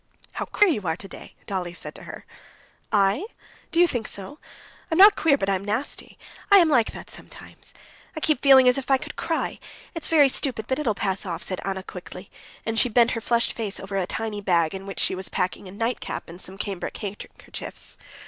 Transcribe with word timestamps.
"How 0.31 0.45
queer 0.45 0.71
you 0.71 0.87
are 0.87 0.95
today!" 0.97 1.35
Dolly 1.45 1.75
said 1.75 1.93
to 1.93 2.05
her. 2.05 2.25
"I? 2.91 3.23
Do 3.69 3.79
you 3.79 3.85
think 3.87 4.07
so? 4.07 4.39
I'm 4.89 4.97
not 4.97 5.15
queer, 5.15 5.37
but 5.37 5.47
I'm 5.47 5.63
nasty. 5.63 6.17
I 6.51 6.57
am 6.57 6.69
like 6.69 6.89
that 6.93 7.11
sometimes. 7.11 7.71
I 8.15 8.19
keep 8.19 8.41
feeling 8.41 8.67
as 8.67 8.79
if 8.79 8.89
I 8.89 8.97
could 8.97 9.15
cry. 9.15 9.59
It's 9.93 10.07
very 10.07 10.27
stupid, 10.27 10.65
but 10.65 10.79
it'll 10.79 10.95
pass 10.95 11.23
off," 11.23 11.43
said 11.43 11.61
Anna 11.63 11.83
quickly, 11.83 12.31
and 12.65 12.79
she 12.79 12.89
bent 12.89 13.11
her 13.11 13.21
flushed 13.21 13.53
face 13.53 13.79
over 13.79 13.95
a 13.95 14.07
tiny 14.07 14.41
bag 14.41 14.73
in 14.73 14.87
which 14.87 14.99
she 14.99 15.13
was 15.13 15.29
packing 15.29 15.67
a 15.67 15.71
nightcap 15.71 16.27
and 16.29 16.41
some 16.41 16.57
cambric 16.57 16.97
handkerchiefs. 16.97 17.99